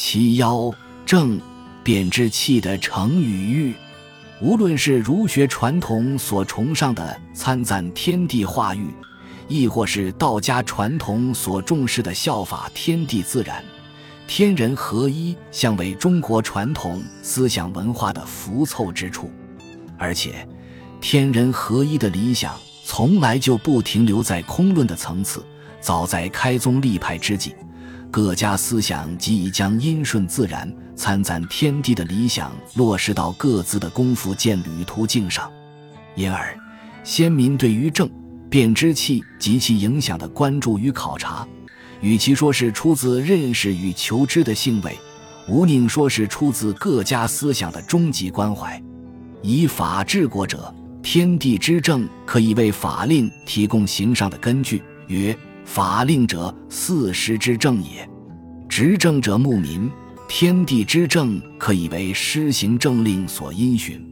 [0.00, 0.72] 其妖
[1.04, 1.40] 正
[1.82, 3.74] 贬之气的成与欲。
[4.40, 8.94] 无论是儒学传统所崇尚的参赞天地化育，
[9.48, 13.60] 亦或是道家传统所重视的效法天地自然、
[14.28, 19.28] 天人合一，相为中国传统思想文化的浮凑之处。
[19.98, 20.46] 而且，
[21.00, 22.54] 天人合一的理想
[22.84, 25.44] 从来就不停留在空论的层次。
[25.80, 27.52] 早在开宗立派之际，
[28.10, 30.70] 各家思想即已将因顺自然。
[30.96, 35.48] 参赞天地的理想落实到各自的功夫见旅途径上，
[36.16, 36.58] 因而
[37.04, 38.10] 先民对于正
[38.50, 41.46] 变之气及其影响的关注与考察，
[42.00, 44.98] 与其说是出自认识与求知的兴味，
[45.46, 48.82] 无宁说是出自各家思想的终极关怀。
[49.40, 54.82] 以法治国者，天地之正可以为法令提供行上的根据。
[55.06, 55.38] 曰：
[55.68, 58.08] 法令者，四时之政也。
[58.70, 59.88] 执政者牧民。
[60.26, 64.02] 天地之政可以为施行政令所因循，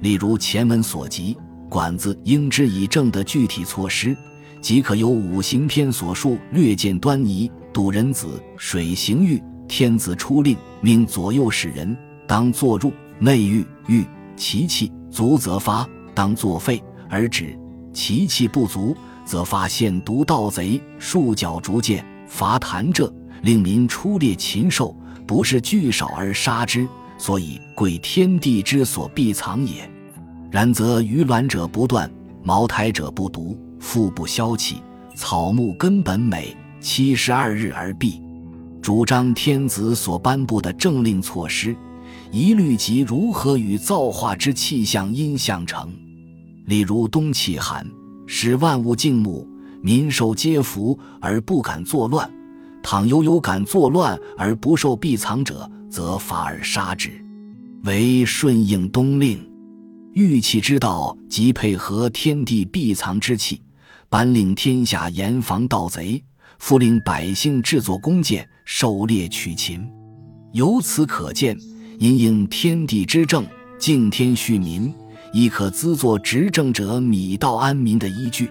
[0.00, 1.36] 例如前文所及，
[1.70, 4.14] 管子应之以政的具体措施，
[4.60, 7.50] 即可由五行篇所述略见端倪。
[7.72, 14.04] 杜人子水行欲，天子出令，命左右使人当作入内狱，欲
[14.36, 17.58] 其气足则发，当作废而止；
[17.92, 18.94] 其气不足，
[19.30, 24.92] 则发现毒盗贼，束脚逐剑，伐谭者，令民出猎禽兽。
[25.24, 29.88] 不是聚少而杀之，所以贵天地之所必藏也。
[30.50, 32.10] 然则鱼卵者不断，
[32.42, 34.78] 茅台者不毒，腹不消气，
[35.14, 38.20] 草木根本美，七十二日而毕。
[38.82, 41.76] 主张天子所颁布的政令措施，
[42.32, 45.88] 一律即如何与造化之气象因相成。
[46.66, 47.86] 例如冬气寒，
[48.32, 49.44] 使万物静穆，
[49.82, 52.30] 民受皆服而不敢作乱。
[52.80, 57.10] 倘有有敢作乱而不受避藏者，则罚而杀之，
[57.82, 59.44] 为顺应冬令。
[60.12, 63.60] 御气之道，即配合天地避藏之气，
[64.08, 66.22] 颁令天下严防盗贼，
[66.60, 69.84] 复令百姓制作弓箭，狩猎取禽。
[70.52, 71.58] 由此可见，
[71.98, 73.44] 因应天地之政，
[73.76, 74.94] 敬天恤民，
[75.32, 78.50] 亦可资作执政者米道安民的依据。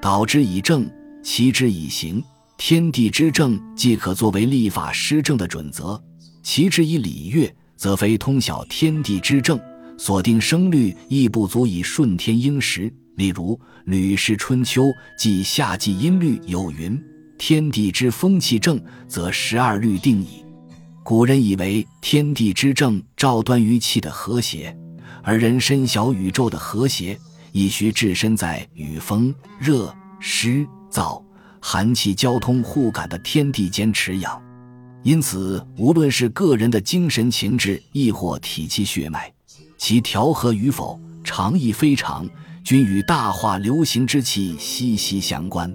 [0.00, 0.88] 导之以政，
[1.22, 2.22] 齐之以刑。
[2.58, 6.00] 天地之政，既可作为立法施政的准则；
[6.42, 9.60] 其之以礼乐，则非通晓天地之政，
[9.98, 12.90] 所定声律亦不足以顺天应时。
[13.16, 13.54] 例如
[13.84, 14.84] 《吕氏春秋》
[15.18, 16.98] 即夏季音律有云
[17.36, 20.42] ：“天地之风气正，则十二律定矣。”
[21.04, 24.74] 古人以为天地之政照端于气的和谐，
[25.22, 27.18] 而人身小宇宙的和谐，
[27.52, 31.22] 亦需置身在雨风、热、湿、燥。
[31.58, 34.40] 寒气交通互感的天地间持养，
[35.02, 39.32] 因此无论是个人的精神情志，亦或体气血脉，
[39.76, 42.28] 其调和与否、常亦非常，
[42.62, 45.74] 均与大化流行之气息息相关。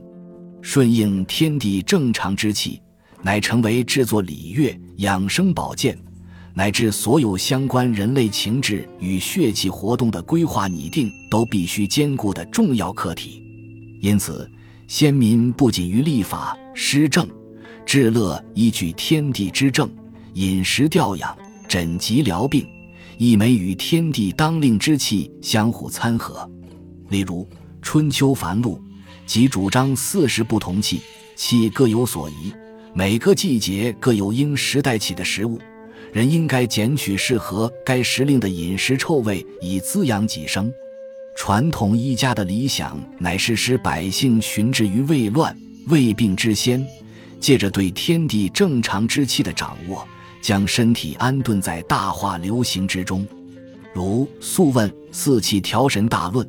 [0.61, 2.81] 顺应天地正常之气，
[3.21, 5.97] 乃成为制作礼乐、养生保健，
[6.53, 13.43] 乃至所有相关人类情志与血气活动的规划拟定，都必须兼顾的重要课题。
[14.01, 14.49] 因此。
[14.87, 17.25] 先民不仅于立法、施政、
[17.85, 19.89] 治乐依据天地之政，
[20.33, 21.33] 饮食调养、
[21.65, 22.67] 诊疾疗病，
[23.17, 26.45] 亦每与天地当令之气相互参合。
[27.07, 27.47] 例如
[27.81, 28.75] 《春秋繁露》，
[29.25, 30.99] 即主张四时不同气，
[31.37, 32.51] 气各有所宜，
[32.93, 35.57] 每个季节各有应时代起的食物，
[36.11, 40.71] 人应该捡取适合该时令的饮食臭味，以滋养己生。
[41.35, 45.55] 传统医家的理想，乃是使百姓寻治于未乱、
[45.87, 46.85] 未病之先，
[47.39, 50.05] 借着对天地正常之气的掌握，
[50.41, 53.25] 将身体安顿在大化流行之中。
[53.93, 56.45] 如《素问·四气调神大论》，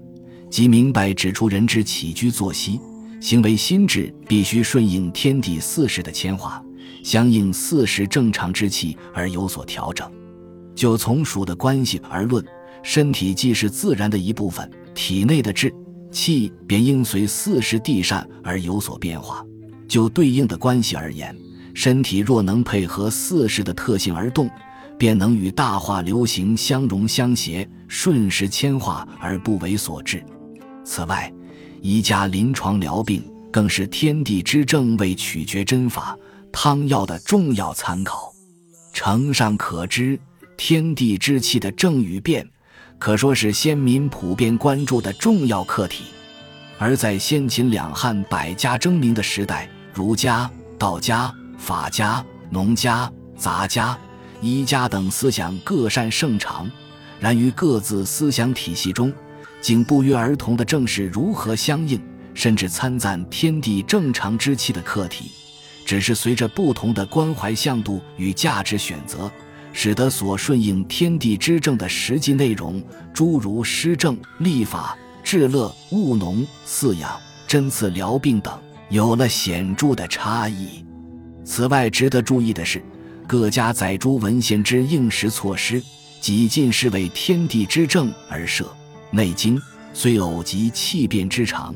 [0.50, 2.80] 即明白指出人之起居作息、
[3.20, 6.62] 行为心智必须顺应天地四时的迁化，
[7.02, 10.10] 相应四时正常之气而有所调整。
[10.74, 12.44] 就从属的关系而论，
[12.82, 14.70] 身体既是自然的一部分。
[14.94, 15.72] 体内的志
[16.10, 19.44] 气便应随四时地善而有所变化。
[19.88, 21.34] 就对应的关系而言，
[21.74, 24.50] 身体若能配合四时的特性而动，
[24.98, 30.22] 便能与大化流行相融相协，顺时迁化而不为所致。
[30.84, 31.32] 此外，
[31.80, 36.16] 医家临床疗病更是天地之正为取决针法、
[36.52, 38.32] 汤药的重要参考。
[38.92, 40.20] 承上可知，
[40.56, 42.46] 天地之气的正与变。
[42.98, 46.04] 可说是先民普遍关注的重要课题，
[46.78, 53.98] 而在先秦两汉百家争鸣的时代，儒家、道家、法家、农家、杂家、
[54.40, 56.70] 医家等思想各擅胜长，
[57.18, 59.12] 然于各自思想体系中，
[59.60, 62.00] 竟不约而同的正是如何相应，
[62.34, 65.32] 甚至参赞天地正常之气的课题。
[65.84, 69.30] 只是随着不同的关怀向度与价值选择，
[69.72, 72.82] 使得所顺应天地之政的实际内容，
[73.12, 78.58] 诸如施政、立法、治乐、务农、饲养、针刺疗病等，
[78.90, 80.84] 有了显著的差异。
[81.44, 82.82] 此外，值得注意的是，
[83.26, 85.82] 各家载诸文献之应时措施，
[86.20, 88.64] 几近是为天地之政而设。
[89.10, 89.58] 《内经》
[89.92, 91.74] 虽偶及气变之常，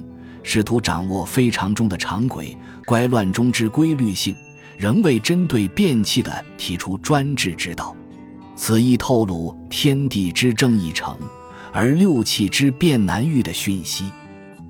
[0.48, 2.56] 试图掌握非常中的常轨。
[2.84, 4.32] 乖乱中之规律性，
[4.78, 7.96] 仍未针对变气的提出专制之道，
[8.54, 11.19] 此亦透露天地之正义成，
[11.72, 14.04] 而六气之变难遇的讯息。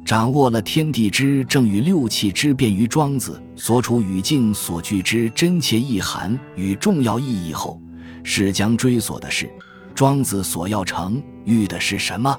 [0.03, 7.79] 掌握了天地之正与六气之变于庄子所处语境所具之真切意涵与重要意义后，
[8.23, 9.51] 是将追索的是
[9.95, 12.35] 庄子所要成遇的是什么？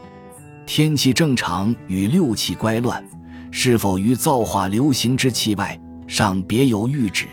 [0.66, 3.04] 天气正常与六气乖乱。
[3.52, 7.28] 是否于造化流行之气外，尚别有预旨？